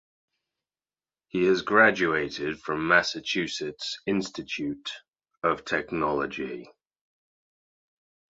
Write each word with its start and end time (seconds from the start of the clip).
He 1.27 1.43
has 1.43 1.61
graduated 1.61 2.59
from 2.59 2.87
Massachusetts 2.87 3.99
Institute 4.07 4.89
of 5.43 5.63
Technology. 5.63 6.71